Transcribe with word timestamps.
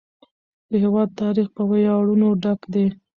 د 0.69 0.71
هېواد 0.83 1.09
تاریخ 1.21 1.47
په 1.55 1.61
ویاړونو 1.71 2.27
ډک 2.43 2.61
دی. 2.73 2.85